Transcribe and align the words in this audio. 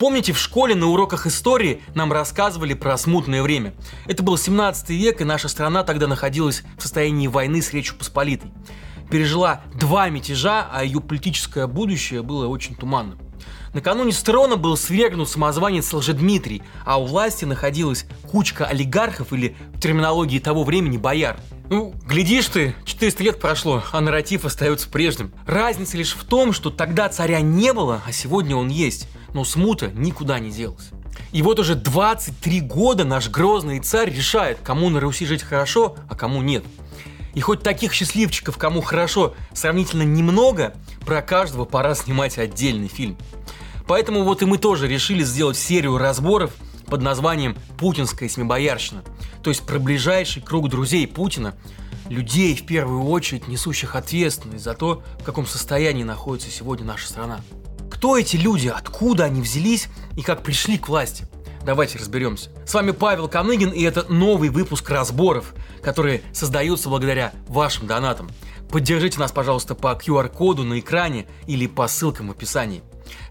Помните, 0.00 0.32
в 0.32 0.38
школе 0.38 0.74
на 0.74 0.86
уроках 0.86 1.26
истории 1.26 1.82
нам 1.94 2.10
рассказывали 2.10 2.72
про 2.72 2.96
смутное 2.96 3.42
время. 3.42 3.74
Это 4.06 4.22
был 4.22 4.38
17 4.38 4.88
век, 4.88 5.20
и 5.20 5.24
наша 5.24 5.48
страна 5.48 5.84
тогда 5.84 6.06
находилась 6.06 6.62
в 6.78 6.82
состоянии 6.82 7.26
войны 7.26 7.60
с 7.60 7.74
Речью 7.74 7.96
Посполитой. 7.98 8.50
Пережила 9.10 9.60
два 9.78 10.08
мятежа, 10.08 10.66
а 10.72 10.84
ее 10.84 11.00
политическое 11.00 11.66
будущее 11.66 12.22
было 12.22 12.46
очень 12.46 12.76
туманным. 12.76 13.18
Накануне 13.74 14.12
с 14.12 14.22
трона 14.22 14.56
был 14.56 14.76
свергнут 14.76 15.28
самозванец 15.28 15.92
Лжедмитрий, 15.92 16.62
а 16.84 17.00
у 17.00 17.06
власти 17.06 17.44
находилась 17.44 18.06
кучка 18.30 18.66
олигархов 18.66 19.32
или 19.32 19.56
в 19.74 19.80
терминологии 19.80 20.38
того 20.38 20.64
времени 20.64 20.96
бояр. 20.96 21.38
Ну, 21.68 21.94
глядишь 22.06 22.46
ты, 22.46 22.74
400 22.84 23.22
лет 23.22 23.40
прошло, 23.40 23.82
а 23.92 24.00
нарратив 24.00 24.44
остается 24.44 24.88
прежним. 24.88 25.32
Разница 25.46 25.96
лишь 25.96 26.14
в 26.14 26.24
том, 26.24 26.52
что 26.52 26.70
тогда 26.70 27.08
царя 27.08 27.40
не 27.40 27.72
было, 27.72 28.02
а 28.06 28.12
сегодня 28.12 28.56
он 28.56 28.68
есть 28.68 29.06
но 29.34 29.44
смута 29.44 29.90
никуда 29.94 30.38
не 30.38 30.50
делась. 30.50 30.90
И 31.32 31.42
вот 31.42 31.58
уже 31.58 31.74
23 31.74 32.60
года 32.60 33.04
наш 33.04 33.28
грозный 33.28 33.80
царь 33.80 34.10
решает, 34.10 34.58
кому 34.62 34.88
на 34.88 35.00
Руси 35.00 35.26
жить 35.26 35.42
хорошо, 35.42 35.96
а 36.08 36.14
кому 36.14 36.42
нет. 36.42 36.64
И 37.34 37.40
хоть 37.40 37.62
таких 37.62 37.92
счастливчиков, 37.92 38.58
кому 38.58 38.80
хорошо, 38.80 39.34
сравнительно 39.52 40.02
немного, 40.02 40.74
про 41.06 41.22
каждого 41.22 41.64
пора 41.64 41.94
снимать 41.94 42.38
отдельный 42.38 42.88
фильм. 42.88 43.16
Поэтому 43.86 44.24
вот 44.24 44.42
и 44.42 44.46
мы 44.46 44.58
тоже 44.58 44.88
решили 44.88 45.24
сделать 45.24 45.56
серию 45.56 45.98
разборов 45.98 46.52
под 46.86 47.02
названием 47.02 47.56
«Путинская 47.78 48.28
семибоярщина», 48.28 49.02
то 49.42 49.50
есть 49.50 49.64
про 49.64 49.78
ближайший 49.78 50.42
круг 50.42 50.68
друзей 50.68 51.06
Путина, 51.06 51.54
людей 52.08 52.56
в 52.56 52.66
первую 52.66 53.04
очередь 53.04 53.48
несущих 53.48 53.94
ответственность 53.94 54.64
за 54.64 54.74
то, 54.74 55.02
в 55.20 55.24
каком 55.24 55.46
состоянии 55.46 56.02
находится 56.02 56.50
сегодня 56.50 56.84
наша 56.84 57.08
страна. 57.08 57.40
Кто 57.90 58.16
эти 58.16 58.36
люди, 58.36 58.68
откуда 58.68 59.24
они 59.24 59.40
взялись 59.40 59.88
и 60.16 60.22
как 60.22 60.42
пришли 60.42 60.78
к 60.78 60.88
власти? 60.88 61.26
Давайте 61.64 61.98
разберемся. 61.98 62.50
С 62.64 62.72
вами 62.72 62.92
Павел 62.92 63.28
Каныгин, 63.28 63.70
и 63.70 63.82
это 63.82 64.10
новый 64.10 64.48
выпуск 64.48 64.88
разборов, 64.90 65.54
которые 65.82 66.22
создаются 66.32 66.88
благодаря 66.88 67.32
вашим 67.48 67.86
донатам. 67.86 68.30
Поддержите 68.70 69.18
нас, 69.18 69.32
пожалуйста, 69.32 69.74
по 69.74 69.92
QR-коду 69.92 70.62
на 70.62 70.78
экране 70.78 71.26
или 71.46 71.66
по 71.66 71.88
ссылкам 71.88 72.28
в 72.28 72.30
описании. 72.30 72.82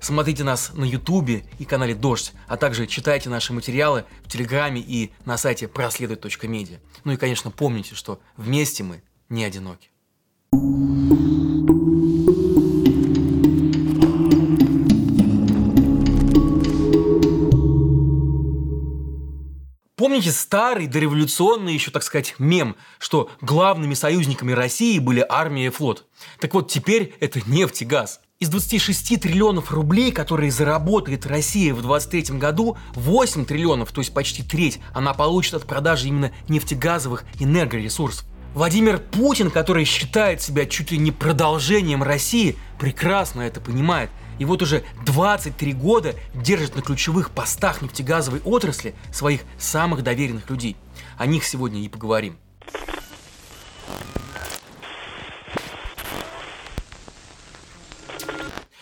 Смотрите 0.01 0.43
нас 0.43 0.71
на 0.73 0.83
Ютубе 0.83 1.45
и 1.57 1.65
канале 1.65 1.95
Дождь, 1.95 2.33
а 2.47 2.57
также 2.57 2.87
читайте 2.87 3.29
наши 3.29 3.53
материалы 3.53 4.05
в 4.23 4.29
Телеграме 4.29 4.81
и 4.81 5.11
на 5.25 5.37
сайте 5.37 5.67
проследуй.медиа. 5.67 6.79
Ну 7.03 7.13
и, 7.13 7.17
конечно, 7.17 7.51
помните, 7.51 7.95
что 7.95 8.19
вместе 8.35 8.83
мы 8.83 9.01
не 9.29 9.45
одиноки. 9.45 9.89
Помните 19.99 20.31
старый 20.31 20.87
дореволюционный 20.87 21.73
еще, 21.73 21.91
так 21.91 22.03
сказать, 22.03 22.35
мем, 22.39 22.77
что 22.99 23.29
главными 23.41 23.95
союзниками 23.95 24.53
России 24.53 24.97
были 24.97 25.25
армия 25.27 25.65
и 25.65 25.69
флот? 25.69 26.05
Так 26.39 26.53
вот, 26.53 26.71
теперь 26.71 27.13
это 27.19 27.41
нефть 27.49 27.81
и 27.81 27.85
газ. 27.85 28.21
Из 28.39 28.47
26 28.47 29.19
триллионов 29.19 29.73
рублей, 29.73 30.13
которые 30.13 30.51
заработает 30.51 31.25
Россия 31.25 31.73
в 31.73 31.81
2023 31.81 32.37
году, 32.37 32.77
8 32.93 33.43
триллионов, 33.43 33.91
то 33.91 33.99
есть 33.99 34.13
почти 34.13 34.41
треть, 34.41 34.79
она 34.93 35.13
получит 35.13 35.55
от 35.55 35.65
продажи 35.65 36.07
именно 36.07 36.31
нефтегазовых 36.47 37.25
энергоресурсов. 37.37 38.25
Владимир 38.53 38.99
Путин, 38.99 39.51
который 39.51 39.83
считает 39.83 40.41
себя 40.41 40.65
чуть 40.65 40.91
ли 40.91 40.97
не 40.97 41.11
продолжением 41.11 42.03
России, 42.03 42.55
прекрасно 42.79 43.41
это 43.41 43.59
понимает 43.59 44.09
и 44.39 44.45
вот 44.45 44.61
уже 44.61 44.83
23 45.05 45.73
года 45.73 46.15
держит 46.33 46.75
на 46.75 46.81
ключевых 46.81 47.29
постах 47.31 47.81
нефтегазовой 47.81 48.41
отрасли 48.43 48.95
своих 49.11 49.41
самых 49.59 50.01
доверенных 50.01 50.49
людей. 50.49 50.75
О 51.17 51.25
них 51.25 51.43
сегодня 51.43 51.81
и 51.81 51.89
поговорим. 51.89 52.37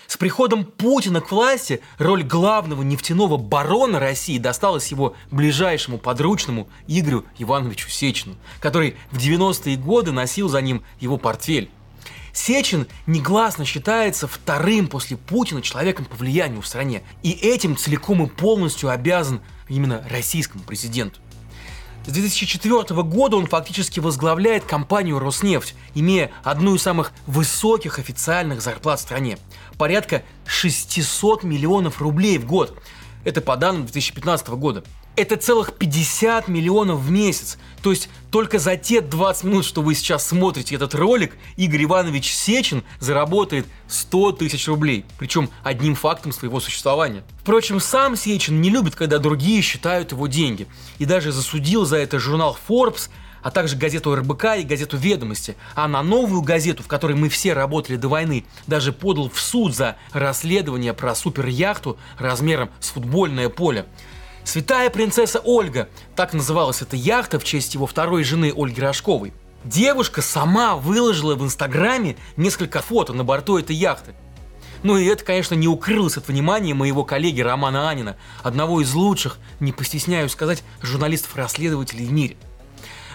С 0.05 0.19
приходом 0.19 0.65
Путина 0.65 1.21
к 1.21 1.31
власти 1.31 1.81
роль 1.99 2.23
главного 2.23 2.81
нефтяного 2.81 3.37
барона 3.37 3.99
России 3.99 4.39
досталась 4.39 4.87
его 4.87 5.15
ближайшему 5.29 5.99
подручному 5.99 6.69
Игорю 6.87 7.23
Ивановичу 7.37 7.89
Сечину, 7.89 8.35
который 8.59 8.95
в 9.11 9.17
90-е 9.19 9.77
годы 9.77 10.11
носил 10.11 10.49
за 10.49 10.59
ним 10.61 10.83
его 10.99 11.17
портфель. 11.17 11.69
Сечин 12.37 12.85
негласно 13.07 13.65
считается 13.65 14.27
вторым 14.27 14.87
после 14.87 15.17
Путина 15.17 15.63
человеком 15.63 16.05
по 16.05 16.15
влиянию 16.15 16.61
в 16.61 16.67
стране. 16.67 17.01
И 17.23 17.31
этим 17.31 17.75
целиком 17.75 18.23
и 18.23 18.29
полностью 18.29 18.91
обязан 18.91 19.41
именно 19.67 20.05
российскому 20.07 20.63
президенту. 20.63 21.19
С 22.05 22.11
2004 22.11 23.01
года 23.01 23.37
он 23.37 23.47
фактически 23.47 23.99
возглавляет 23.99 24.65
компанию 24.65 25.17
«Роснефть», 25.17 25.73
имея 25.95 26.29
одну 26.43 26.75
из 26.75 26.83
самых 26.83 27.11
высоких 27.25 27.97
официальных 27.97 28.61
зарплат 28.61 28.99
в 28.99 29.01
стране. 29.01 29.39
Порядка 29.79 30.21
600 30.45 31.41
миллионов 31.43 32.03
рублей 32.03 32.37
в 32.37 32.45
год. 32.45 32.77
Это 33.25 33.41
по 33.41 33.57
данным 33.57 33.85
2015 33.85 34.49
года 34.49 34.83
это 35.17 35.35
целых 35.35 35.73
50 35.73 36.47
миллионов 36.47 37.00
в 37.00 37.11
месяц. 37.11 37.57
То 37.81 37.89
есть 37.89 38.07
только 38.31 38.59
за 38.59 38.78
те 38.78 39.01
20 39.01 39.44
минут, 39.45 39.66
что 39.66 39.81
вы 39.81 39.95
сейчас 39.95 40.25
смотрите 40.25 40.75
этот 40.75 40.94
ролик, 40.94 41.35
Игорь 41.57 41.85
Иванович 41.85 42.31
Сечин 42.33 42.83
заработает 43.00 43.66
100 43.88 44.33
тысяч 44.33 44.67
рублей. 44.67 45.06
Причем 45.17 45.50
одним 45.63 45.95
фактом 45.95 46.31
своего 46.31 46.59
существования. 46.59 47.23
Впрочем, 47.41 47.79
сам 47.79 48.16
Сечин 48.16 48.61
не 48.61 48.69
любит, 48.69 48.95
когда 48.95 49.17
другие 49.17 49.61
считают 49.61 50.11
его 50.11 50.27
деньги. 50.27 50.67
И 51.00 51.06
даже 51.06 51.31
засудил 51.31 51.85
за 51.85 51.97
это 51.97 52.19
журнал 52.19 52.56
Forbes, 52.69 53.09
а 53.41 53.51
также 53.51 53.77
газету 53.77 54.13
РБК 54.13 54.57
и 54.57 54.63
газету 54.63 54.97
«Ведомости», 54.97 55.56
а 55.73 55.88
на 55.88 56.03
новую 56.03 56.41
газету, 56.41 56.83
в 56.83 56.88
которой 56.88 57.16
мы 57.16 57.29
все 57.29 57.53
работали 57.53 57.95
до 57.95 58.09
войны, 58.09 58.45
даже 58.67 58.91
подал 58.91 59.29
в 59.29 59.39
суд 59.39 59.75
за 59.75 59.95
расследование 60.11 60.94
про 60.94 61.16
суперяхту 61.16 61.97
размером 62.17 62.69
с 62.79 62.89
футбольное 62.89 63.50
поле. 63.50 63.85
Святая 64.47 64.89
принцесса 64.89 65.41
Ольга, 65.43 65.89
так 66.15 66.33
называлась 66.33 66.81
эта 66.81 66.95
яхта 66.95 67.37
в 67.37 67.43
честь 67.43 67.73
его 67.73 67.85
второй 67.85 68.23
жены 68.23 68.53
Ольги 68.55 68.79
Рожковой. 68.79 69.33
Девушка 69.65 70.21
сама 70.21 70.77
выложила 70.77 71.35
в 71.35 71.43
Инстаграме 71.43 72.15
несколько 72.37 72.81
фото 72.81 73.11
на 73.11 73.25
борту 73.25 73.57
этой 73.57 73.75
яхты. 73.75 74.13
Ну 74.83 74.95
и 74.95 75.03
это, 75.03 75.25
конечно, 75.25 75.53
не 75.53 75.67
укрылось 75.67 76.15
от 76.15 76.29
внимания 76.29 76.73
моего 76.73 77.03
коллеги 77.03 77.41
Романа 77.41 77.89
Анина, 77.89 78.15
одного 78.41 78.79
из 78.79 78.93
лучших, 78.93 79.37
не 79.59 79.73
постесняюсь 79.73 80.31
сказать, 80.31 80.63
журналистов-расследователей 80.81 82.05
в 82.05 82.13
мире. 82.13 82.37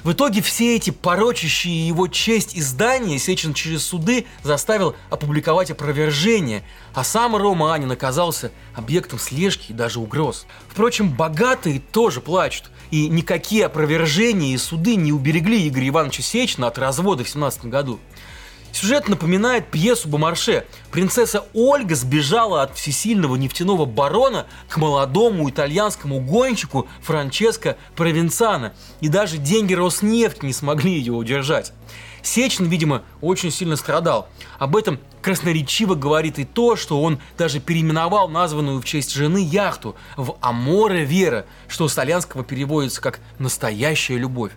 В 0.03 0.13
итоге 0.13 0.43
все 0.43 0.75
эти 0.75 0.91
порочащие 0.91 1.87
его 1.87 2.09
честь 2.09 2.59
издания 2.59 3.21
Сечин 3.21 3.55
через 3.55 3.85
суды 3.85 4.27
заставил 4.43 4.97
опубликовать 5.11 5.71
опровержение, 5.71 6.65
а 6.93 7.05
сам 7.05 7.37
Рома 7.37 7.73
Анин 7.73 7.93
оказался 7.93 8.51
объектом 8.75 9.21
слежки 9.21 9.71
и 9.71 9.75
даже 9.75 10.01
угроз. 10.01 10.47
Впрочем, 10.69 11.09
богатые 11.09 11.81
тоже 11.81 12.21
плачут, 12.21 12.71
и 12.91 13.09
никакие 13.09 13.67
опровержения 13.67 14.55
и 14.55 14.59
суды 14.59 14.97
не 14.97 15.13
уберегли 15.13 15.69
Игоря 15.69 15.89
Ивановича 15.89 16.23
Сечина 16.25 16.67
от 16.67 16.79
развода 16.79 17.23
в 17.23 17.29
17 17.29 17.67
году. 17.67 18.01
Сюжет 18.73 19.07
напоминает 19.09 19.71
пьесу 19.71 20.09
Бомарше. 20.09 20.65
Принцесса 20.91 21.45
Ольга 21.53 21.95
сбежала 21.95 22.63
от 22.63 22.75
всесильного 22.75 23.37
нефтяного 23.37 23.85
барона 23.85 24.47
к 24.69 24.79
молодому 24.79 25.49
итальянскому 25.49 26.21
гонщику 26.21 26.89
Франческо 27.03 27.77
Провенцано. 27.95 28.73
И 29.01 29.09
даже 29.09 29.37
деньги 29.37 29.75
Роснефти 29.75 30.47
не 30.47 30.55
смогли 30.55 30.93
ее 30.93 31.13
удержать. 31.13 31.73
Сечин, 32.23 32.67
видимо, 32.67 33.03
очень 33.21 33.51
сильно 33.51 33.77
страдал. 33.77 34.29
Об 34.59 34.77
этом 34.77 35.01
красноречиво 35.21 35.95
говорит 35.95 36.39
и 36.39 36.45
то, 36.45 36.77
что 36.77 37.03
он 37.03 37.19
даже 37.37 37.61
переименовал 37.61 38.29
названную 38.29 38.81
в 38.81 38.85
честь 38.85 39.13
жены 39.13 39.39
яхту 39.39 39.97
в 40.17 40.37
Аморе 40.41 41.05
Вера, 41.05 41.47
что 41.69 41.89
с 41.89 41.95
итальянского 41.95 42.43
переводится 42.45 43.01
как 43.01 43.21
«настоящая 43.39 44.19
любовь». 44.19 44.53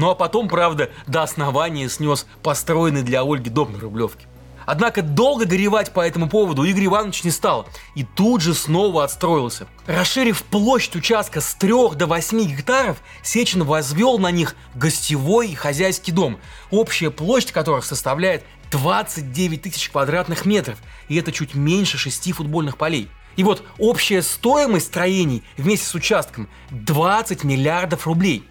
Ну 0.00 0.08
а 0.08 0.14
потом, 0.14 0.48
правда, 0.48 0.88
до 1.06 1.22
основания 1.22 1.86
снес 1.90 2.26
построенный 2.42 3.02
для 3.02 3.20
Ольги 3.20 3.50
дом 3.50 3.74
на 3.74 3.78
Рублевке. 3.78 4.24
Однако 4.64 5.02
долго 5.02 5.44
горевать 5.44 5.92
по 5.92 6.00
этому 6.00 6.26
поводу 6.26 6.64
Игорь 6.64 6.86
Иванович 6.86 7.24
не 7.24 7.30
стал 7.30 7.68
и 7.94 8.02
тут 8.02 8.40
же 8.40 8.54
снова 8.54 9.04
отстроился. 9.04 9.66
Расширив 9.86 10.42
площадь 10.44 10.96
участка 10.96 11.42
с 11.42 11.54
3 11.54 11.96
до 11.96 12.06
8 12.06 12.44
гектаров, 12.44 12.96
Сечин 13.22 13.62
возвел 13.62 14.18
на 14.18 14.30
них 14.30 14.56
гостевой 14.74 15.50
и 15.50 15.54
хозяйский 15.54 16.12
дом, 16.12 16.38
общая 16.70 17.10
площадь 17.10 17.52
которых 17.52 17.84
составляет 17.84 18.42
29 18.70 19.60
тысяч 19.60 19.90
квадратных 19.90 20.46
метров, 20.46 20.78
и 21.08 21.16
это 21.16 21.30
чуть 21.30 21.54
меньше 21.54 21.98
6 21.98 22.32
футбольных 22.32 22.78
полей. 22.78 23.10
И 23.36 23.44
вот 23.44 23.62
общая 23.78 24.22
стоимость 24.22 24.86
строений 24.86 25.42
вместе 25.58 25.86
с 25.86 25.94
участком 25.94 26.48
20 26.70 27.44
миллиардов 27.44 28.06
рублей. 28.06 28.44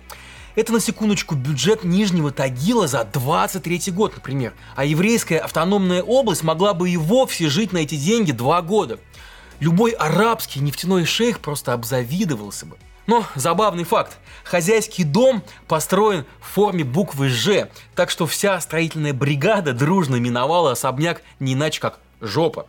Это, 0.56 0.74
на 0.74 0.80
секундочку, 0.80 1.36
бюджет 1.36 1.84
Нижнего 1.84 2.32
Тагила 2.32 2.88
за 2.88 3.04
23 3.04 3.92
год, 3.92 4.16
например. 4.16 4.54
А 4.76 4.84
еврейская 4.84 5.40
автономная 5.40 6.02
область 6.02 6.44
могла 6.44 6.74
бы 6.74 6.90
и 6.90 6.98
вовсе 6.98 7.50
жить 7.50 7.72
на 7.72 7.80
эти 7.80 7.96
деньги 7.96 8.32
два 8.32 8.62
года. 8.62 9.00
любой 9.60 9.92
арабский 9.92 10.62
нефтяной 10.62 11.06
шейх 11.06 11.40
просто 11.40 11.74
обзавидовался 11.74 12.66
бы. 12.66 12.78
Но 13.08 13.26
забавный 13.36 13.84
факт. 13.84 14.20
Хозяйский 14.44 15.04
дом 15.04 15.44
построен 15.68 16.26
в 16.40 16.46
форме 16.46 16.84
буквы 16.84 17.30
«Ж», 17.30 17.70
так 17.96 18.10
что 18.10 18.26
вся 18.26 18.60
строительная 18.62 19.14
бригада 19.14 19.74
дружно 19.74 20.16
миновала 20.18 20.72
особняк 20.72 21.22
не 21.40 21.54
иначе 21.54 21.82
как 21.82 22.00
жопа. 22.22 22.68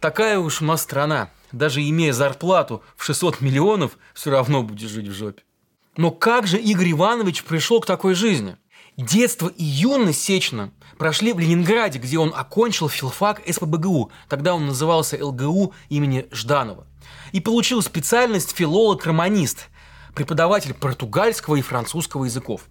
Такая 0.00 0.38
уж 0.38 0.62
у 0.62 0.64
нас 0.64 0.82
страна. 0.82 1.30
Даже 1.50 1.82
имея 1.82 2.12
зарплату 2.12 2.82
в 2.96 3.04
600 3.04 3.40
миллионов, 3.40 3.98
все 4.14 4.30
равно 4.30 4.62
будешь 4.62 4.88
жить 4.88 5.08
в 5.08 5.12
жопе. 5.12 5.42
Но 5.96 6.10
как 6.10 6.46
же 6.46 6.58
Игорь 6.58 6.92
Иванович 6.92 7.44
пришел 7.44 7.80
к 7.80 7.86
такой 7.86 8.14
жизни? 8.14 8.56
Детство 8.96 9.48
и 9.48 9.64
юность 9.64 10.22
Сечина 10.22 10.72
прошли 10.98 11.32
в 11.32 11.38
Ленинграде, 11.38 11.98
где 11.98 12.18
он 12.18 12.32
окончил 12.34 12.88
филфак 12.88 13.42
СПБГУ, 13.46 14.10
тогда 14.28 14.54
он 14.54 14.66
назывался 14.66 15.22
ЛГУ 15.22 15.74
имени 15.88 16.26
Жданова, 16.30 16.86
и 17.32 17.40
получил 17.40 17.82
специальность 17.82 18.54
филолог-романист, 18.54 19.68
преподаватель 20.14 20.74
португальского 20.74 21.56
и 21.56 21.62
французского 21.62 22.24
языков. 22.24 22.66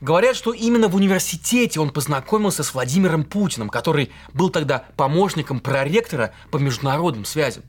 Говорят, 0.00 0.36
что 0.36 0.52
именно 0.52 0.88
в 0.88 0.96
университете 0.96 1.80
он 1.80 1.90
познакомился 1.90 2.62
с 2.62 2.74
Владимиром 2.74 3.24
Путиным, 3.24 3.68
который 3.68 4.10
был 4.34 4.50
тогда 4.50 4.84
помощником 4.96 5.60
проректора 5.60 6.34
по 6.50 6.58
международным 6.58 7.24
связям. 7.24 7.64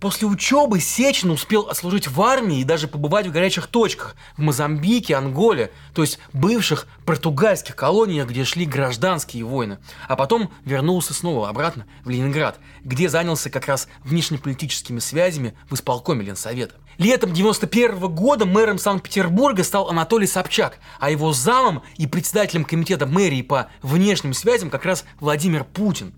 После 0.00 0.28
учебы 0.28 0.78
Сечин 0.78 1.32
успел 1.32 1.62
отслужить 1.62 2.06
в 2.06 2.22
армии 2.22 2.60
и 2.60 2.64
даже 2.64 2.86
побывать 2.86 3.26
в 3.26 3.32
горячих 3.32 3.66
точках 3.66 4.14
в 4.36 4.42
Мозамбике, 4.42 5.16
Анголе, 5.16 5.72
то 5.92 6.02
есть 6.02 6.20
бывших 6.32 6.86
португальских 7.04 7.74
колониях, 7.74 8.28
где 8.28 8.44
шли 8.44 8.64
гражданские 8.64 9.44
войны. 9.44 9.78
А 10.06 10.14
потом 10.14 10.52
вернулся 10.64 11.14
снова 11.14 11.48
обратно 11.48 11.84
в 12.04 12.10
Ленинград, 12.10 12.60
где 12.84 13.08
занялся 13.08 13.50
как 13.50 13.66
раз 13.66 13.88
внешнеполитическими 14.04 15.00
связями 15.00 15.54
в 15.68 15.74
исполкоме 15.74 16.24
Ленсовета. 16.24 16.76
Летом 16.98 17.32
91 17.32 17.96
-го 17.96 18.08
года 18.08 18.44
мэром 18.44 18.78
Санкт-Петербурга 18.78 19.64
стал 19.64 19.88
Анатолий 19.88 20.28
Собчак, 20.28 20.78
а 21.00 21.10
его 21.10 21.32
замом 21.32 21.82
и 21.96 22.06
председателем 22.06 22.64
комитета 22.64 23.06
мэрии 23.06 23.42
по 23.42 23.68
внешним 23.82 24.32
связям 24.32 24.70
как 24.70 24.84
раз 24.84 25.04
Владимир 25.18 25.64
Путин. 25.64 26.12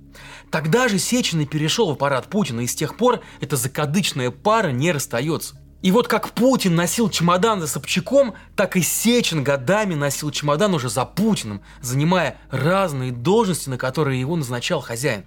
Тогда 0.50 0.88
же 0.88 0.98
Сечин 0.98 1.40
и 1.40 1.46
перешел 1.46 1.88
в 1.88 1.92
аппарат 1.92 2.26
Путина, 2.28 2.60
и 2.60 2.66
с 2.66 2.74
тех 2.74 2.96
пор 2.96 3.20
эта 3.40 3.56
закадычная 3.56 4.30
пара 4.30 4.68
не 4.68 4.92
расстается. 4.92 5.56
И 5.82 5.92
вот 5.92 6.08
как 6.08 6.32
Путин 6.32 6.74
носил 6.74 7.08
чемодан 7.08 7.60
за 7.60 7.66
Собчаком, 7.66 8.34
так 8.54 8.76
и 8.76 8.82
Сечин 8.82 9.42
годами 9.42 9.94
носил 9.94 10.30
чемодан 10.30 10.74
уже 10.74 10.90
за 10.90 11.06
Путиным, 11.06 11.62
занимая 11.80 12.36
разные 12.50 13.12
должности, 13.12 13.70
на 13.70 13.78
которые 13.78 14.20
его 14.20 14.36
назначал 14.36 14.82
хозяин. 14.82 15.24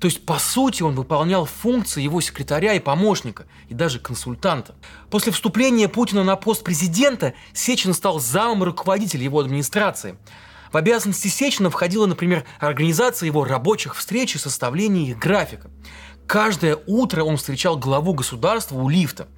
То 0.00 0.06
есть, 0.06 0.26
по 0.26 0.38
сути, 0.38 0.82
он 0.82 0.94
выполнял 0.94 1.46
функции 1.46 2.02
его 2.02 2.20
секретаря 2.20 2.74
и 2.74 2.80
помощника, 2.80 3.46
и 3.68 3.74
даже 3.74 3.98
консультанта. 3.98 4.74
После 5.08 5.32
вступления 5.32 5.88
Путина 5.88 6.22
на 6.22 6.36
пост 6.36 6.64
президента 6.64 7.32
Сечин 7.54 7.94
стал 7.94 8.20
замом 8.20 8.62
руководителя 8.62 9.24
его 9.24 9.40
администрации– 9.40 10.18
в 10.74 10.76
обязанности 10.76 11.28
Сечина 11.28 11.70
входила, 11.70 12.04
например, 12.04 12.44
организация 12.58 13.28
его 13.28 13.44
рабочих 13.44 13.94
встреч 13.94 14.34
и 14.34 14.38
составление 14.38 15.10
их 15.10 15.18
графика. 15.20 15.70
Каждое 16.26 16.76
утро 16.88 17.22
он 17.22 17.36
встречал 17.36 17.78
главу 17.78 18.12
государства 18.12 18.74
у 18.74 18.88
лифта. 18.88 19.28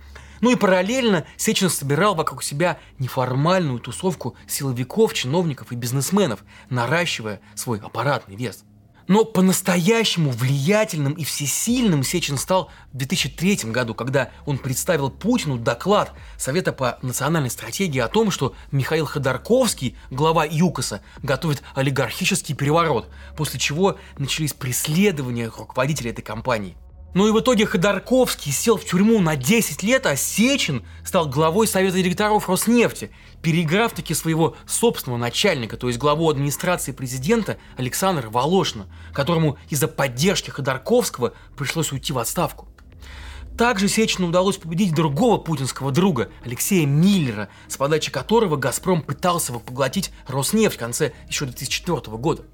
Ну 0.41 0.50
и 0.50 0.56
параллельно 0.56 1.27
Сечин 1.37 1.69
собирал 1.69 2.15
вокруг 2.15 2.43
себя 2.43 2.79
неформальную 2.99 3.81
тусовку 3.81 4.35
силовиков, 4.47 5.12
чиновников 5.12 5.73
и 5.73 5.77
бизнесменов, 5.77 6.43
наращивая 6.71 7.41
свой 7.55 7.81
аппаратный 7.81 8.37
вес– 8.37 8.65
но 9.08 9.25
по-настоящему 9.25 10.31
влиятельным 10.31 11.12
и 11.14 11.25
всесильным 11.25 12.03
Сечин 12.03 12.38
стал 12.38 12.70
в 12.93 12.97
2003 12.97 13.70
году, 13.70 13.94
когда 13.94 14.31
он 14.44 14.58
представил 14.58 15.11
Путину 15.11 15.58
доклад 15.58 16.12
Совета 16.37 16.73
по 16.73 16.99
национальной 17.03 17.50
стратегии 17.50 18.00
о 18.00 18.08
том, 18.08 18.31
что 18.31 18.55
Михаил 18.73 19.06
Ходорковский, 19.06 19.97
глава 20.11 20.44
ЮКОСа, 20.44 21.03
готовит 21.23 21.62
олигархический 21.75 22.55
переворот, 22.55 23.08
после 23.37 23.61
чего 23.61 23.99
начались 24.19 24.53
преследования 24.53 25.50
руководителей 25.56 26.11
этой 26.11 26.23
компании. 26.23 26.76
Ну 27.17 27.27
и 27.27 27.31
в 27.31 27.41
итоге 27.41 27.65
Ходорковский 27.65 28.53
сел 28.53 28.77
в 28.77 28.85
тюрьму 28.85 29.21
на 29.21 29.37
10 29.37 29.83
лет, 29.83 30.05
а 30.05 30.17
Сечин 30.17 30.85
стал 31.03 31.27
главой 31.27 31.67
Совета 31.67 31.97
директоров 31.97 32.47
Роснефти, 32.47 33.11
переиграв 33.41 33.95
таки 33.95 34.13
своего 34.13 34.55
собственного 34.67 35.19
начальника, 35.19 35.79
то 35.79 35.87
есть 35.87 35.99
главу 35.99 36.29
администрации 36.29 36.93
президента 36.93 37.57
Александра 37.79 38.29
Волошина, 38.29 38.87
которому 39.15 39.57
из-за 39.71 39.89
поддержки 39.89 40.51
Ходорковского 40.51 41.33
пришлось 41.57 41.91
уйти 41.91 42.13
в 42.13 42.19
отставку. 42.19 42.69
Также 43.57 43.89
Сечину 43.89 44.29
удалось 44.29 44.59
победить 44.59 44.95
другого 44.95 45.39
путинского 45.39 45.93
друга, 45.93 46.29
Алексея 46.45 46.85
Миллера, 46.85 47.49
с 47.67 47.79
подачи 47.79 48.12
которого 48.12 48.57
«Газпром» 48.57 49.01
пытался 49.01 49.55
поглотить 49.55 50.12
Роснефть 50.27 50.77
в 50.77 50.81
конце 50.81 51.15
еще 51.29 51.47
2004 51.47 52.15
года. 52.19 52.45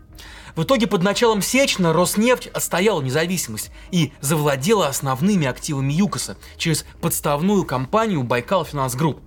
В 0.55 0.65
итоге 0.65 0.87
под 0.87 1.03
началом 1.03 1.41
Сечина 1.41 1.93
Роснефть 1.93 2.49
отстояла 2.49 3.01
независимость 3.01 3.71
и 3.91 4.13
завладела 4.21 4.89
основными 4.89 5.47
активами 5.47 5.93
ЮКОСа 5.93 6.37
через 6.59 6.85
подставную 7.01 7.65
компанию 7.65 8.23
Байкал 8.23 8.65
Финанс 8.65 8.95
Групп. 8.95 9.21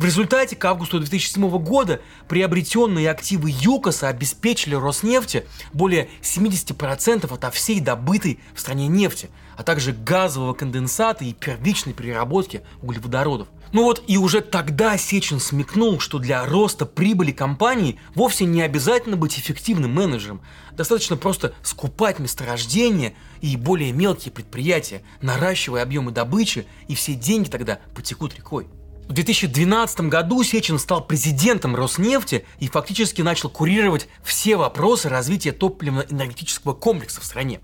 В 0.00 0.04
результате 0.06 0.56
к 0.56 0.64
августу 0.64 0.98
2007 0.98 1.58
года 1.58 2.00
приобретенные 2.26 3.10
активы 3.10 3.50
ЮКОСа 3.50 4.08
обеспечили 4.08 4.74
Роснефти 4.74 5.44
более 5.74 6.08
70% 6.22 7.30
от 7.30 7.54
всей 7.54 7.80
добытой 7.80 8.40
в 8.54 8.60
стране 8.60 8.88
нефти, 8.88 9.28
а 9.58 9.62
также 9.62 9.92
газового 9.92 10.54
конденсата 10.54 11.26
и 11.26 11.34
первичной 11.34 11.92
переработки 11.92 12.62
углеводородов. 12.80 13.48
Ну 13.72 13.82
вот 13.82 14.02
и 14.06 14.16
уже 14.16 14.40
тогда 14.40 14.96
Сечин 14.96 15.38
смекнул, 15.38 16.00
что 16.00 16.18
для 16.18 16.46
роста 16.46 16.86
прибыли 16.86 17.32
компании 17.32 18.00
вовсе 18.14 18.46
не 18.46 18.62
обязательно 18.62 19.18
быть 19.18 19.38
эффективным 19.38 19.92
менеджером. 19.92 20.40
Достаточно 20.72 21.18
просто 21.18 21.52
скупать 21.62 22.18
месторождения 22.20 23.12
и 23.42 23.54
более 23.58 23.92
мелкие 23.92 24.32
предприятия, 24.32 25.02
наращивая 25.20 25.82
объемы 25.82 26.10
добычи, 26.10 26.66
и 26.88 26.94
все 26.94 27.12
деньги 27.12 27.50
тогда 27.50 27.80
потекут 27.94 28.34
рекой. 28.34 28.66
В 29.10 29.12
2012 29.12 30.02
году 30.02 30.40
Сечин 30.44 30.78
стал 30.78 31.04
президентом 31.04 31.74
Роснефти 31.74 32.46
и 32.60 32.68
фактически 32.68 33.22
начал 33.22 33.50
курировать 33.50 34.06
все 34.22 34.54
вопросы 34.54 35.08
развития 35.08 35.50
топливно-энергетического 35.50 36.74
комплекса 36.74 37.20
в 37.20 37.24
стране. 37.24 37.58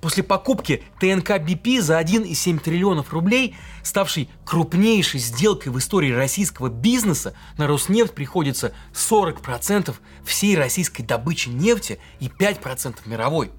После 0.00 0.24
покупки 0.24 0.82
ТНК 0.98 1.38
БП 1.38 1.80
за 1.80 2.00
1,7 2.00 2.58
триллионов 2.58 3.12
рублей, 3.12 3.54
ставшей 3.88 4.30
крупнейшей 4.44 5.18
сделкой 5.18 5.72
в 5.72 5.78
истории 5.78 6.12
российского 6.12 6.68
бизнеса, 6.68 7.34
на 7.56 7.66
Роснефть 7.66 8.14
приходится 8.14 8.72
40% 8.92 9.94
всей 10.24 10.56
российской 10.56 11.02
добычи 11.02 11.48
нефти 11.48 11.98
и 12.20 12.28
5% 12.28 12.96
мировой. 13.06 13.50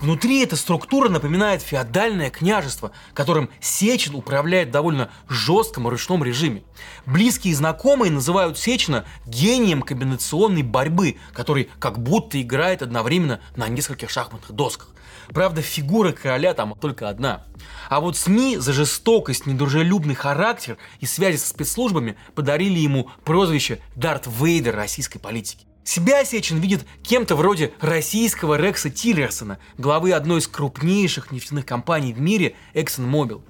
Внутри 0.00 0.42
эта 0.42 0.56
структура 0.56 1.08
напоминает 1.08 1.62
феодальное 1.62 2.30
княжество, 2.30 2.90
которым 3.12 3.48
Сечин 3.60 4.14
управляет 4.14 4.68
в 4.68 4.72
довольно 4.72 5.10
жестком 5.28 5.86
ручном 5.88 6.24
режиме. 6.24 6.64
Близкие 7.06 7.52
и 7.52 7.54
знакомые 7.54 8.10
называют 8.10 8.58
Сечина 8.58 9.04
гением 9.26 9.82
комбинационной 9.82 10.62
борьбы, 10.62 11.16
который 11.32 11.70
как 11.78 11.98
будто 11.98 12.40
играет 12.40 12.82
одновременно 12.82 13.40
на 13.56 13.68
нескольких 13.68 14.10
шахматных 14.10 14.52
досках. 14.52 14.88
Правда, 15.32 15.62
фигура 15.62 16.12
короля 16.12 16.54
там 16.54 16.74
только 16.78 17.08
одна. 17.08 17.44
А 17.88 18.00
вот 18.00 18.16
СМИ 18.16 18.58
за 18.58 18.72
жестокость, 18.72 19.46
недружелюбный 19.74 20.14
характер 20.14 20.78
и 21.00 21.06
связи 21.06 21.36
со 21.36 21.48
спецслужбами 21.48 22.16
подарили 22.34 22.78
ему 22.78 23.10
прозвище 23.24 23.80
Дарт 23.96 24.26
Вейдер 24.26 24.76
российской 24.76 25.18
политики. 25.18 25.66
Себя 25.84 26.24
Сечин 26.24 26.58
видит 26.58 26.86
кем-то 27.02 27.36
вроде 27.36 27.74
российского 27.80 28.54
Рекса 28.56 28.88
Тиллерсона, 28.88 29.58
главы 29.76 30.12
одной 30.12 30.38
из 30.38 30.48
крупнейших 30.48 31.30
нефтяных 31.30 31.66
компаний 31.66 32.14
в 32.14 32.20
мире 32.20 32.54
ExxonMobil. 32.72 33.42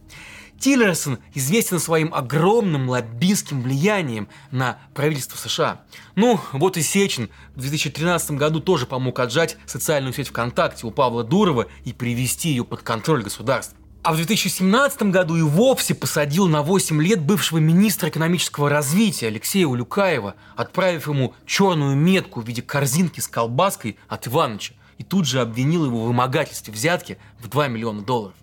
Тиллерсон 0.59 1.19
известен 1.35 1.79
своим 1.79 2.13
огромным 2.15 2.89
лоббистским 2.89 3.61
влиянием 3.61 4.29
на 4.51 4.79
правительство 4.95 5.37
США. 5.37 5.83
Ну, 6.17 6.41
вот 6.53 6.77
и 6.77 6.83
Сечин 6.83 7.29
в 7.55 7.61
2013 7.61 8.33
году 8.33 8.61
тоже 8.61 8.87
помог 8.87 9.21
отжать 9.21 9.57
социальную 9.67 10.15
сеть 10.15 10.29
ВКонтакте 10.29 10.87
у 10.87 10.91
Павла 10.91 11.23
Дурова 11.23 11.67
и 11.85 11.93
привести 11.93 12.49
ее 12.49 12.65
под 12.65 12.83
контроль 12.83 13.23
государства. 13.23 13.77
А 14.05 14.13
в 14.13 14.17
2017 14.17 15.05
году 15.05 15.35
и 15.35 15.41
вовсе 15.41 15.95
посадил 15.95 16.47
на 16.47 16.63
8 16.63 17.03
лет 17.03 17.23
бывшего 17.23 17.57
министра 17.57 18.11
экономического 18.11 18.69
развития 18.69 19.29
Алексея 19.29 19.67
Улюкаева, 19.67 20.35
отправив 20.57 21.09
ему 21.09 21.35
черную 21.47 21.97
метку 21.97 22.43
в 22.43 22.47
виде 22.47 22.61
корзинки 22.61 23.21
с 23.21 23.27
колбаской 23.27 23.97
от 24.07 24.29
Иваныча, 24.29 24.75
и 24.99 25.05
тут 25.05 25.27
же 25.27 25.41
обвинил 25.41 25.87
его 25.87 26.03
в 26.03 26.09
вымогательстве 26.09 26.75
взятки 26.75 27.17
в 27.41 27.49
2 27.49 27.69
миллиона 27.69 28.03
долларов. 28.03 28.35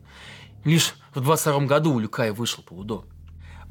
Лишь 0.63 0.95
в 1.13 1.21
22 1.21 1.67
году 1.67 1.93
Улюкаев 1.93 2.37
вышел 2.37 2.63
по 2.63 2.73
УДО. 2.73 3.05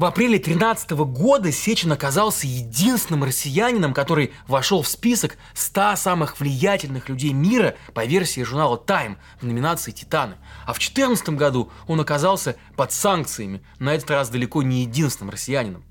В 0.01 0.07
апреле 0.07 0.39
13 0.39 0.93
года 0.93 1.53
Сечин 1.53 1.93
оказался 1.93 2.47
единственным 2.47 3.23
россиянином, 3.23 3.93
который 3.93 4.33
вошел 4.49 4.81
в 4.81 4.89
список 4.89 5.37
100 5.53 5.97
самых 5.97 6.41
влиятельных 6.41 7.11
людей 7.11 7.35
мира 7.35 7.77
по 7.93 8.07
версии 8.07 8.41
журнала 8.41 8.83
Time 8.83 9.19
в 9.43 9.47
номинации 9.47 9.91
«Титаны». 9.91 10.37
А 10.65 10.73
в 10.73 10.79
2014 10.79 11.29
году 11.37 11.71
он 11.87 12.01
оказался 12.01 12.57
под 12.79 12.93
санкциями, 12.93 13.63
на 13.79 13.95
этот 13.95 14.11
раз 14.11 14.31
далеко 14.31 14.63
не 14.63 14.85
единственным 14.85 15.33
россиянином. 15.33 15.85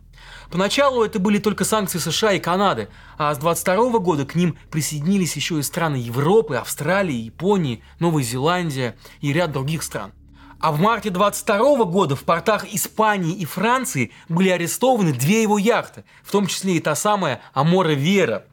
Поначалу 0.50 1.04
это 1.04 1.20
были 1.20 1.38
только 1.38 1.64
санкции 1.64 2.00
США 2.00 2.32
и 2.32 2.40
Канады, 2.40 2.90
а 3.20 3.36
с 3.36 3.38
22 3.38 4.00
года 4.00 4.26
к 4.26 4.34
ним 4.34 4.58
присоединились 4.72 5.36
еще 5.36 5.60
и 5.60 5.62
страны 5.62 5.98
Европы, 5.98 6.56
Австралии, 6.56 7.14
Японии, 7.14 7.84
Новой 8.00 8.24
Зеландия 8.24 8.96
и 9.22 9.32
ряд 9.32 9.52
других 9.52 9.84
стран. 9.84 10.14
А 10.60 10.74
в 10.74 10.80
марте 10.80 11.10
22 11.10 11.86
года 11.86 12.16
в 12.18 12.24
портах 12.24 12.66
Испании 12.74 13.34
и 13.34 13.46
Франции 13.46 14.12
были 14.28 14.50
арестованы 14.50 15.14
две 15.14 15.42
его 15.42 15.58
яхты, 15.58 16.04
в 16.22 16.32
том 16.32 16.48
числе 16.48 16.76
и 16.76 16.80
та 16.82 16.96
самая 16.96 17.42
Амора 17.54 17.94
Вера. 17.94 18.46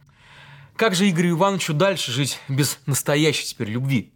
Как 0.77 0.95
же 0.95 1.09
Игорю 1.09 1.31
Ивановичу 1.31 1.75
дальше 1.75 2.13
жить 2.13 2.39
без 2.49 2.79
настоящей 2.87 3.47
теперь 3.47 3.71
любви? 3.71 4.13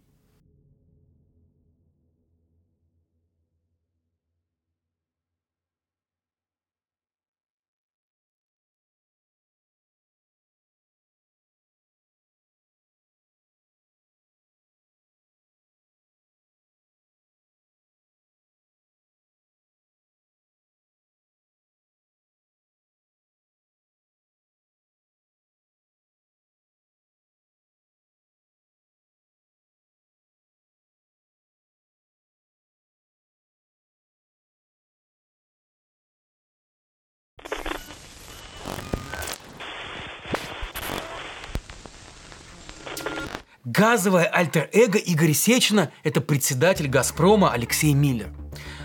Газовое 43.73 44.25
альтер-эго 44.25 44.97
Игоря 44.97 45.33
Сечина– 45.33 45.91
это 46.03 46.19
председатель 46.19 46.89
«Газпрома» 46.89 47.53
Алексей 47.53 47.93
Миллер. 47.93 48.27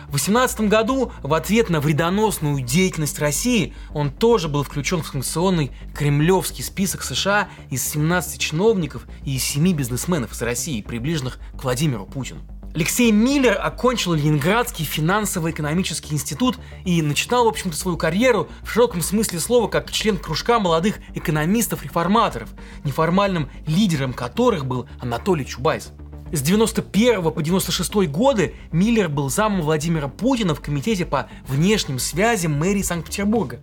В 0.07 0.11
2018 0.13 0.61
году 0.61 1.11
в 1.25 1.35
ответ 1.35 1.71
на 1.71 1.81
вредоносную 1.81 2.61
деятельность 2.63 3.19
России 3.19 3.75
он 3.93 4.13
тоже 4.13 4.47
был 4.47 4.63
включен 4.63 5.03
в 5.03 5.09
санкционный 5.09 5.73
кремлевский 5.93 6.63
список 6.63 7.03
США 7.03 7.49
из 7.69 7.83
17 7.83 8.39
чиновников 8.39 9.07
и 9.25 9.35
из 9.35 9.43
7 9.43 9.73
бизнесменов 9.73 10.31
из 10.31 10.41
России, 10.43 10.83
приближенных 10.83 11.41
к 11.59 11.65
Владимиру 11.65 12.07
Путину. 12.07 12.43
Алексей 12.77 13.11
Миллер 13.11 13.59
окончил 13.59 14.13
Ленинградский 14.13 14.85
финансово-экономический 14.85 16.13
институт 16.13 16.59
и 16.85 17.01
начинал, 17.01 17.47
в 17.47 17.49
общем-то, 17.49 17.75
свою 17.75 17.97
карьеру 17.97 18.51
в 18.63 18.71
широком 18.71 19.01
смысле 19.01 19.41
слова 19.41 19.67
как 19.67 19.91
член 19.91 20.19
кружка 20.19 20.59
молодых 20.59 20.99
экономистов-реформаторов, 21.15 22.51
неформальным 22.85 23.49
лидером 23.67 24.13
которых 24.13 24.67
был 24.67 24.87
Анатолий 25.01 25.47
Чубайс. 25.47 25.93
С 26.33 26.43
91 26.43 27.31
по 27.31 27.41
96 27.41 27.95
годы 28.09 28.55
Миллер 28.73 29.09
был 29.09 29.31
замом 29.31 29.63
Владимира 29.63 30.09
Путина 30.09 30.57
в 30.57 30.61
Комитете 30.61 31.07
по 31.07 31.29
внешним 31.47 32.01
связям 32.01 32.53
мэрии 32.53 32.83
Санкт-Петербурга. 32.83 33.61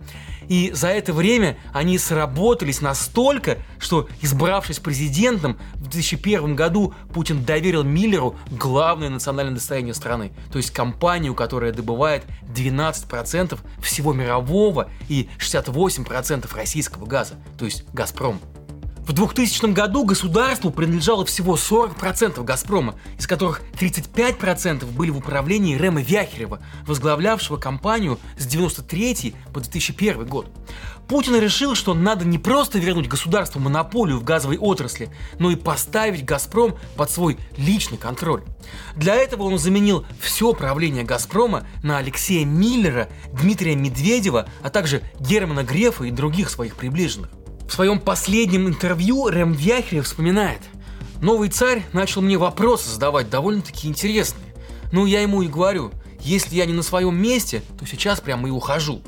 И 0.48 0.70
за 0.72 0.88
это 0.88 1.12
время 1.12 1.58
они 1.72 1.98
сработались 1.98 2.80
настолько, 2.80 3.58
что, 3.78 4.08
избравшись 4.22 4.78
президентом, 4.78 5.58
в 5.74 5.88
2001 5.88 6.56
году 6.56 6.94
Путин 7.12 7.44
доверил 7.44 7.82
Миллеру 7.82 8.36
главное 8.50 9.10
национальное 9.10 9.54
достояние 9.54 9.94
страны, 9.94 10.32
то 10.50 10.56
есть 10.58 10.70
компанию, 10.70 11.34
которая 11.34 11.72
добывает 11.72 12.24
12% 12.54 13.58
всего 13.82 14.12
мирового 14.14 14.90
и 15.08 15.28
68% 15.38 16.54
российского 16.54 17.06
газа, 17.06 17.34
то 17.58 17.64
есть 17.66 17.84
«Газпром». 17.92 18.40
В 19.06 19.12
2000 19.12 19.72
году 19.74 20.06
государству 20.06 20.70
принадлежало 20.70 21.26
всего 21.26 21.56
40% 21.56 22.42
«Газпрома», 22.42 22.94
из 23.18 23.26
которых 23.26 23.60
35% 23.78 24.86
были 24.86 25.10
в 25.10 25.18
управлении 25.18 25.76
Рема 25.76 26.00
Вяхерева, 26.00 26.60
возглавлявшего 26.86 27.58
компанию 27.58 28.18
с 28.38 28.46
1993 28.46 29.34
по 29.52 29.60
2001 29.60 30.26
год. 30.26 30.46
Путин 31.06 31.38
решил, 31.38 31.74
что 31.74 31.92
надо 31.92 32.24
не 32.24 32.38
просто 32.38 32.78
вернуть 32.78 33.06
государству 33.06 33.60
монополию 33.60 34.18
в 34.20 34.24
газовой 34.24 34.56
отрасли, 34.56 35.10
но 35.38 35.50
и 35.50 35.56
поставить 35.56 36.24
«Газпром» 36.24 36.78
под 36.96 37.10
свой 37.10 37.36
личный 37.58 37.98
контроль. 37.98 38.42
Для 38.96 39.16
этого 39.16 39.42
он 39.42 39.58
заменил 39.58 40.06
все 40.18 40.54
правление 40.54 41.04
«Газпрома» 41.04 41.66
на 41.82 41.98
Алексея 41.98 42.46
Миллера, 42.46 43.10
Дмитрия 43.34 43.76
Медведева, 43.76 44.48
а 44.62 44.70
также 44.70 45.02
Германа 45.20 45.62
Грефа 45.62 46.04
и 46.04 46.10
других 46.10 46.48
своих 46.48 46.76
приближенных. 46.76 47.28
В 47.68 47.72
своем 47.72 47.98
последнем 47.98 48.68
интервью 48.68 49.28
Рэм 49.28 49.52
Вяхерев 49.52 50.06
вспоминает. 50.06 50.60
Новый 51.20 51.48
царь 51.48 51.84
начал 51.92 52.20
мне 52.20 52.36
вопросы 52.36 52.90
задавать 52.90 53.30
довольно-таки 53.30 53.88
интересные. 53.88 54.54
Ну, 54.92 55.06
я 55.06 55.22
ему 55.22 55.42
и 55.42 55.48
говорю, 55.48 55.90
если 56.20 56.56
я 56.56 56.66
не 56.66 56.72
на 56.72 56.82
своем 56.82 57.16
месте, 57.16 57.62
то 57.78 57.86
сейчас 57.86 58.20
прямо 58.20 58.48
и 58.48 58.50
ухожу. 58.50 59.02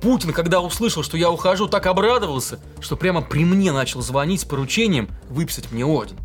Путин, 0.00 0.32
когда 0.32 0.60
услышал, 0.60 1.02
что 1.02 1.16
я 1.16 1.30
ухожу, 1.30 1.66
так 1.68 1.86
обрадовался, 1.86 2.60
что 2.80 2.96
прямо 2.96 3.20
при 3.20 3.44
мне 3.44 3.72
начал 3.72 4.00
звонить 4.00 4.42
с 4.42 4.44
поручением 4.44 5.08
выписать 5.28 5.72
мне 5.72 5.84
орден. 5.84 6.16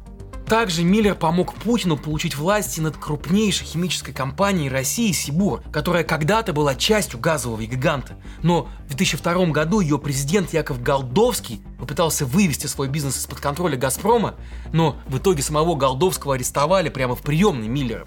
Также 0.46 0.84
Миллер 0.84 1.16
помог 1.16 1.54
Путину 1.54 1.98
получить 1.98 2.36
власти 2.36 2.80
над 2.82 2.98
крупнейшей 2.98 3.66
химической 3.66 4.12
компанией 4.12 4.70
России 4.70 5.12
Сибур, 5.12 5.62
которая 5.72 6.04
когда-то 6.04 6.54
была 6.54 6.76
частью 6.76 7.20
газового 7.20 7.64
гиганта. 7.64 8.18
Но 8.42 8.68
в 8.86 8.96
2002 8.96 9.48
году 9.48 9.80
ее 9.80 9.98
президент 9.98 10.54
Яков 10.54 10.84
Голдовский 10.84 11.62
попытался 11.80 12.26
вывести 12.26 12.68
свой 12.68 12.90
бизнес 12.90 13.18
из-под 13.18 13.40
контроля 13.40 13.78
«Газпрома», 13.78 14.36
но 14.74 14.98
в 15.08 15.18
итоге 15.18 15.42
самого 15.42 15.76
Голдовского 15.76 16.36
арестовали 16.36 16.90
прямо 16.90 17.16
в 17.16 17.22
приемной 17.22 17.68
Миллера. 17.68 18.06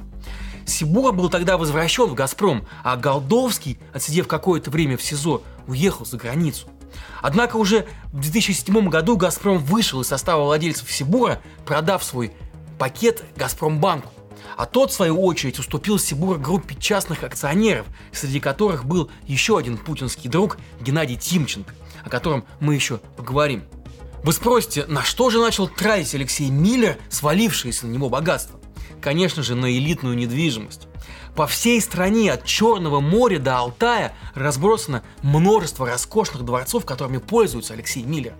Сибур 0.66 1.12
был 1.12 1.30
тогда 1.30 1.56
возвращен 1.56 2.06
в 2.06 2.14
«Газпром», 2.14 2.66
а 2.84 2.96
Голдовский, 2.96 3.78
отсидев 3.94 4.28
какое-то 4.28 4.70
время 4.70 4.96
в 4.96 5.02
СИЗО, 5.02 5.42
уехал 5.68 6.04
за 6.04 6.16
границу. 6.16 6.68
Однако 7.22 7.56
уже 7.56 7.86
в 8.12 8.20
2007 8.20 8.88
году 8.88 9.16
«Газпром» 9.16 9.58
вышел 9.58 10.00
из 10.00 10.08
состава 10.08 10.44
владельцев 10.44 10.90
Сибура, 10.90 11.40
продав 11.64 12.04
свой 12.04 12.32
пакет 12.78 13.24
«Газпромбанку». 13.36 14.12
А 14.56 14.64
тот, 14.64 14.90
в 14.90 14.94
свою 14.94 15.20
очередь, 15.22 15.58
уступил 15.58 15.98
Сибура 15.98 16.38
группе 16.38 16.74
частных 16.74 17.24
акционеров, 17.24 17.86
среди 18.12 18.40
которых 18.40 18.84
был 18.84 19.10
еще 19.26 19.58
один 19.58 19.76
путинский 19.76 20.30
друг 20.30 20.58
Геннадий 20.80 21.16
Тимченко, 21.16 21.74
о 22.04 22.08
котором 22.08 22.44
мы 22.60 22.74
еще 22.74 22.98
поговорим. 23.16 23.64
Вы 24.22 24.32
спросите, 24.32 24.86
на 24.86 25.04
что 25.04 25.30
же 25.30 25.40
начал 25.40 25.68
тратить 25.68 26.14
Алексей 26.14 26.50
Миллер, 26.50 26.98
свалившееся 27.10 27.86
на 27.86 27.92
него 27.92 28.08
богатство? 28.08 28.55
Конечно 29.06 29.44
же, 29.44 29.54
на 29.54 29.70
элитную 29.70 30.16
недвижимость. 30.16 30.88
По 31.36 31.46
всей 31.46 31.80
стране 31.80 32.32
от 32.32 32.44
Черного 32.44 32.98
моря 32.98 33.38
до 33.38 33.56
Алтая 33.56 34.12
разбросано 34.34 35.04
множество 35.22 35.86
роскошных 35.86 36.42
дворцов, 36.42 36.84
которыми 36.84 37.18
пользуется 37.18 37.74
Алексей 37.74 38.02
Миллер. 38.02 38.34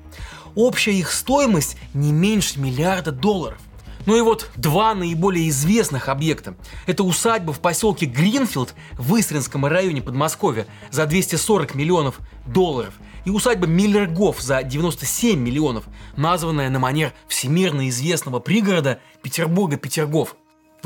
Общая 0.56 0.94
их 0.94 1.12
стоимость 1.12 1.76
не 1.94 2.10
меньше 2.10 2.58
миллиарда 2.58 3.12
долларов. 3.12 3.60
Ну 4.06 4.16
и 4.16 4.20
вот 4.22 4.50
два 4.56 4.96
наиболее 4.96 5.48
известных 5.50 6.08
объекта. 6.08 6.56
Это 6.86 7.04
усадьба 7.04 7.52
в 7.52 7.60
поселке 7.60 8.06
Гринфилд 8.06 8.74
в 8.98 9.20
Истринском 9.20 9.66
районе 9.66 10.02
Подмосковья 10.02 10.66
за 10.90 11.06
240 11.06 11.76
миллионов 11.76 12.18
долларов 12.44 12.94
и 13.24 13.30
усадьба 13.30 13.68
Миллергоф 13.68 14.40
за 14.40 14.64
97 14.64 15.38
миллионов, 15.38 15.84
названная 16.16 16.70
на 16.70 16.80
манер 16.80 17.12
всемирно 17.28 17.88
известного 17.88 18.40
пригорода 18.40 18.98
Петербурга-Петергоф. 19.22 20.34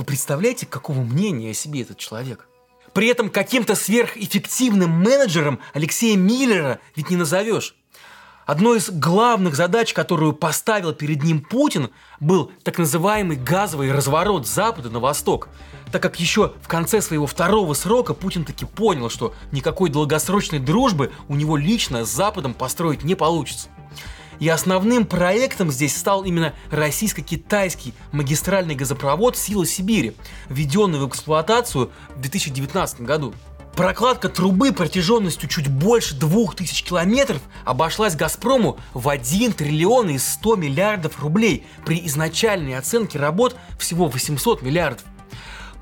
Вы 0.01 0.07
представляете, 0.07 0.65
какого 0.65 1.01
мнения 1.03 1.51
о 1.51 1.55
себе 1.55 1.83
этот 1.83 1.99
человек? 1.99 2.49
При 2.95 3.09
этом 3.09 3.29
каким-то 3.29 3.75
сверхэффективным 3.75 4.89
менеджером 4.89 5.61
Алексея 5.75 6.17
Миллера 6.17 6.81
ведь 6.97 7.11
не 7.11 7.17
назовешь. 7.17 7.77
Одной 8.47 8.79
из 8.79 8.89
главных 8.89 9.55
задач, 9.57 9.93
которую 9.93 10.33
поставил 10.33 10.95
перед 10.95 11.23
ним 11.23 11.43
Путин, 11.43 11.91
был 12.19 12.51
так 12.63 12.79
называемый 12.79 13.37
газовый 13.37 13.93
разворот 13.93 14.47
с 14.47 14.55
запада 14.55 14.89
на 14.89 15.01
восток, 15.01 15.51
так 15.93 16.03
как 16.03 16.19
еще 16.19 16.55
в 16.63 16.69
конце 16.69 17.03
своего 17.03 17.27
второго 17.27 17.75
срока 17.75 18.15
Путин 18.15 18.47
таки 18.47 18.65
понял, 18.65 19.11
что 19.11 19.35
никакой 19.53 19.91
долгосрочной 19.91 20.61
дружбы 20.61 21.13
у 21.29 21.35
него 21.35 21.59
лично 21.59 22.07
с 22.07 22.09
Западом 22.09 22.55
построить 22.55 23.05
не 23.05 23.17
получится. 23.17 23.69
И 24.41 24.49
основным 24.49 25.07
проектом 25.07 25.71
здесь 25.71 25.97
стал 25.97 26.25
именно 26.25 26.55
российско-китайский 26.71 27.93
магистральный 28.11 28.75
газопровод 28.75 29.37
«Сила 29.37 29.67
Сибири», 29.67 30.17
введенный 30.49 30.99
в 30.99 31.07
эксплуатацию 31.07 31.91
в 32.17 32.21
2019 32.21 33.03
году. 33.03 33.35
Прокладка 33.77 34.29
трубы 34.29 34.73
протяженностью 34.73 35.49
чуть 35.49 35.69
больше 35.69 36.15
2000 36.15 36.85
километров 36.85 37.41
обошлась 37.65 38.17
«Газпрому» 38.17 38.79
в 38.95 39.09
1 39.09 39.53
триллион 39.53 40.11
и 40.11 40.19
100 40.19 40.57
миллиардов 40.57 41.21
рублей 41.21 41.67
при 41.85 42.05
изначальной 42.07 42.77
оценке 42.77 43.19
работ 43.19 43.57
всего 43.79 44.09
800 44.09 44.63
миллиардов. 44.63 45.05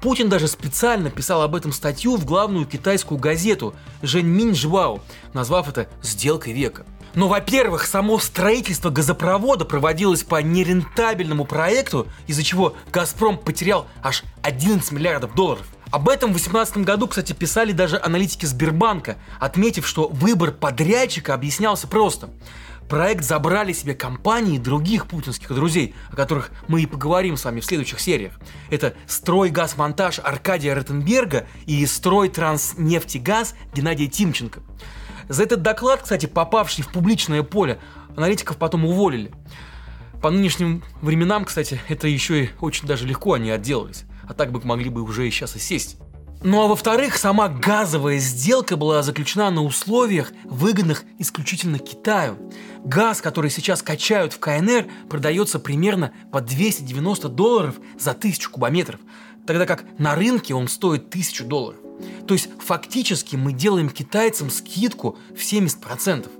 Путин 0.00 0.29
даже 0.29 0.49
специально 0.49 1.11
писал 1.11 1.43
об 1.43 1.55
этом 1.55 1.73
статью 1.73 2.17
в 2.17 2.25
главную 2.25 2.67
китайскую 2.67 3.19
газету 3.19 3.75
«Женьминь 4.03 4.55
Жвао», 4.55 5.00
назвав 5.33 5.69
это 5.69 5.88
«сделкой 6.03 6.53
века». 6.53 6.85
Но, 7.19 7.27
во-первых, 7.27 7.85
само 7.89 8.21
строительство 8.21 8.91
газопровода 8.91 9.65
проводилось 9.65 10.23
по 10.23 10.41
нерентабельному 10.41 11.45
проекту, 11.45 12.07
из-за 12.29 12.45
чего 12.45 12.77
«Газпром» 12.93 13.39
потерял 13.39 13.89
аж 14.05 14.23
11 14.43 14.93
миллиардов 14.93 15.35
долларов. 15.35 15.67
Об 15.91 16.09
этом 16.09 16.31
в 16.31 16.35
2018 16.35 16.77
году, 16.85 17.09
кстати, 17.09 17.33
писали 17.33 17.73
даже 17.73 17.99
аналитики 18.01 18.47
Сбербанка, 18.47 19.17
отметив, 19.41 19.85
что 19.85 20.07
выбор 20.07 20.53
подрядчика 20.53 21.35
объяснялся 21.35 21.89
просто. 21.89 22.31
Проект 22.89 23.25
забрали 23.25 23.73
себе 23.73 23.97
компании 23.97 24.59
других 24.59 25.09
путинских 25.09 25.53
друзей, 25.53 25.97
о 26.13 26.15
которых 26.15 26.53
мы 26.69 26.83
и 26.83 26.87
поговорим 26.87 27.37
с 27.37 27.45
вами 27.45 27.59
в 27.59 27.65
следующих 27.65 27.99
сериях. 27.99 28.35
Это 28.71 28.95
«Стройгазмонтаж» 29.09 30.21
Аркадия 30.21 30.73
Ротенберга 30.73 31.49
и 31.67 31.85
«Стройтранснефтегаз» 31.85 33.57
Геннадия 33.75 34.07
Тимченко. 34.07 34.61
За 35.29 35.43
этот 35.43 35.63
доклад, 35.63 36.03
кстати, 36.03 36.27
попавший 36.27 36.85
в 36.85 36.89
публичное 36.89 37.43
поле, 37.43 37.79
аналитиков 38.17 38.57
потом 38.57 38.85
уволили. 38.85 39.33
По 40.23 40.31
нынешним 40.31 40.83
временам, 41.03 41.45
кстати, 41.45 41.81
это 41.89 42.09
еще 42.09 42.45
и 42.45 42.51
очень 42.61 42.87
даже 42.87 43.07
легко 43.07 43.35
они 43.35 43.51
отделались 43.51 44.05
а 44.29 44.35
так 44.35 44.53
бы 44.53 44.61
могли 44.63 44.91
бы 44.91 45.03
уже 45.03 45.27
и 45.27 45.31
сейчас 45.31 45.57
и 45.57 45.59
сесть. 45.59 45.97
Ну 46.45 46.63
а 46.63 46.69
во-вторых, 46.69 47.17
сама 47.17 47.49
газовая 47.49 48.19
сделка 48.19 48.77
была 48.77 49.03
заключена 49.03 49.51
на 49.51 49.65
условиях, 49.65 50.33
выгодных 50.45 51.03
исключительно 51.19 51.81
Китаю. 51.81 52.37
Газ, 52.85 53.21
который 53.21 53.51
сейчас 53.51 53.83
качают 53.83 54.35
в 54.35 54.39
КНР, 54.39 54.87
продается 55.11 55.59
примерно 55.59 56.13
по 56.31 56.41
290 56.41 57.29
долларов 57.29 57.75
за 57.99 58.15
тысячу 58.15 58.53
кубометров, 58.53 59.01
тогда 59.49 59.67
как 59.67 59.85
на 59.99 60.15
рынке 60.15 60.55
он 60.55 60.69
стоит 60.69 61.09
1000 61.09 61.45
долларов. 61.45 61.81
То 62.26 62.35
есть 62.35 62.49
фактически 62.59 63.37
мы 63.37 63.52
делаем 63.52 63.88
китайцам 63.90 64.50
скидку 64.50 65.19
в 65.31 65.40
70%. 65.40 66.31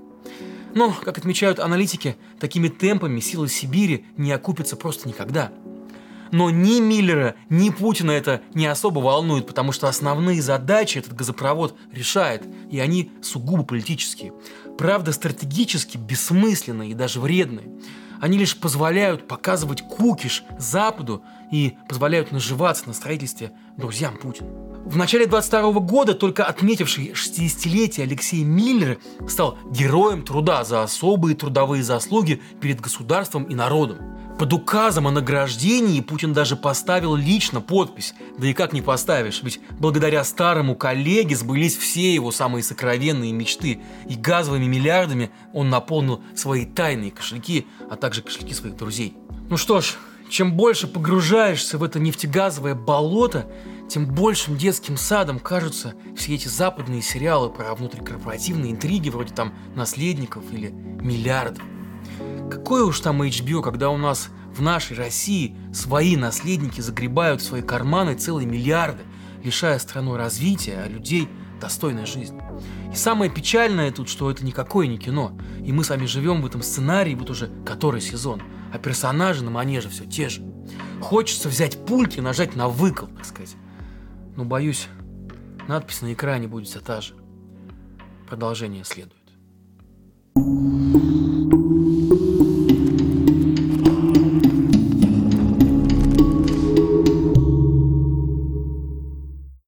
Но, 0.75 0.91
как 0.91 1.17
отмечают 1.17 1.59
аналитики, 1.59 2.15
такими 2.39 2.67
темпами 2.67 3.19
силы 3.19 3.49
Сибири 3.49 4.05
не 4.17 4.31
окупятся 4.31 4.75
просто 4.75 5.07
никогда– 5.07 5.51
но 6.31 6.49
ни 6.49 6.79
Миллера, 6.79 7.35
ни 7.49 7.69
Путина 7.69 8.11
это 8.11 8.41
не 8.53 8.67
особо 8.67 8.99
волнует, 8.99 9.47
потому 9.47 9.71
что 9.71 9.87
основные 9.87 10.41
задачи 10.41 10.99
этот 10.99 11.13
газопровод 11.13 11.75
решает, 11.91 12.43
и 12.69 12.79
они 12.79 13.11
сугубо 13.21 13.63
политические. 13.63 14.33
Правда, 14.77 15.11
стратегически 15.11 15.97
бессмысленные 15.97 16.91
и 16.91 16.93
даже 16.93 17.19
вредные. 17.19 17.69
Они 18.21 18.37
лишь 18.37 18.57
позволяют 18.57 19.27
показывать 19.27 19.81
кукиш 19.81 20.43
Западу 20.57 21.23
и 21.51 21.77
позволяют 21.87 22.31
наживаться 22.31 22.87
на 22.87 22.93
строительстве 22.93 23.51
друзьям 23.77 24.17
Путина. 24.17 24.49
В 24.89 24.97
начале 24.97 25.27
22 25.27 25.71
года 25.81 26.15
только 26.15 26.43
отметивший 26.43 27.11
60-летие 27.11 28.01
Алексей 28.01 28.43
Миллер 28.43 28.97
стал 29.27 29.55
героем 29.69 30.23
труда 30.23 30.63
за 30.63 30.81
особые 30.81 31.35
трудовые 31.35 31.83
заслуги 31.83 32.41
перед 32.59 32.81
государством 32.81 33.43
и 33.43 33.53
народом. 33.53 33.99
Под 34.39 34.51
указом 34.51 35.05
о 35.05 35.11
награждении 35.11 36.01
Путин 36.01 36.33
даже 36.33 36.55
поставил 36.55 37.15
лично 37.15 37.61
подпись. 37.61 38.15
Да 38.39 38.47
и 38.47 38.53
как 38.53 38.73
не 38.73 38.81
поставишь, 38.81 39.43
ведь 39.43 39.59
благодаря 39.77 40.23
старому 40.23 40.75
коллеге 40.75 41.35
сбылись 41.35 41.77
все 41.77 42.11
его 42.11 42.31
самые 42.31 42.63
сокровенные 42.63 43.31
мечты. 43.31 43.81
И 44.09 44.15
газовыми 44.15 44.65
миллиардами 44.65 45.29
он 45.53 45.69
наполнил 45.69 46.23
свои 46.35 46.65
тайные 46.65 47.11
кошельки, 47.11 47.67
а 47.91 47.95
также 47.95 48.23
кошельки 48.23 48.55
своих 48.55 48.75
друзей. 48.75 49.15
Ну 49.51 49.57
что 49.57 49.81
ж, 49.81 49.97
чем 50.29 50.53
больше 50.53 50.87
погружаешься 50.87 51.77
в 51.77 51.83
это 51.83 51.99
нефтегазовое 51.99 52.75
болото, 52.75 53.45
тем 53.89 54.05
большим 54.05 54.55
детским 54.55 54.97
садом 54.97 55.39
кажутся 55.39 55.95
все 56.15 56.35
эти 56.35 56.47
западные 56.47 57.01
сериалы 57.01 57.49
про 57.49 57.73
внутрикорпоративные 57.73 58.71
интриги 58.71 59.09
вроде 59.09 59.33
там 59.33 59.53
«Наследников» 59.75 60.43
или 60.51 60.69
«Миллиардов». 60.69 61.63
Какое 62.51 62.83
уж 62.83 62.99
там 62.99 63.21
HBO, 63.21 63.61
когда 63.61 63.89
у 63.89 63.97
нас 63.97 64.29
в 64.53 64.61
нашей 64.61 64.95
России 64.95 65.55
свои 65.73 66.15
наследники 66.15 66.81
загребают 66.81 67.41
в 67.41 67.45
свои 67.45 67.61
карманы 67.61 68.15
целые 68.15 68.47
миллиарды, 68.47 69.03
лишая 69.43 69.79
страну 69.79 70.15
развития, 70.15 70.83
а 70.85 70.87
людей 70.87 71.27
достойной 71.59 72.05
жизни. 72.05 72.41
И 72.93 72.95
самое 72.95 73.31
печальное 73.31 73.91
тут, 73.91 74.07
что 74.07 74.29
это 74.29 74.45
никакое 74.45 74.87
не 74.87 74.97
кино, 74.97 75.37
и 75.63 75.71
мы 75.71 75.83
сами 75.83 76.05
живем 76.05 76.41
в 76.41 76.45
этом 76.45 76.61
сценарии 76.61 77.15
вот 77.15 77.29
уже 77.29 77.49
который 77.65 78.01
сезон, 78.01 78.41
а 78.71 78.77
персонажи 78.77 79.43
на 79.43 79.49
манеже 79.51 79.89
все 79.89 80.05
те 80.05 80.29
же. 80.29 80.43
Хочется 81.01 81.49
взять 81.49 81.85
пульт 81.85 82.17
и 82.17 82.21
нажать 82.21 82.55
на 82.55 82.67
выкол, 82.67 83.07
так 83.07 83.25
сказать 83.25 83.55
но, 84.35 84.45
боюсь, 84.45 84.87
надпись 85.67 86.01
на 86.01 86.13
экране 86.13 86.47
будет 86.47 86.67
все 86.67 86.79
та 86.79 87.01
же. 87.01 87.15
Продолжение 88.27 88.83
следует. 88.83 89.15
thank 90.35 90.73
you 90.73 90.78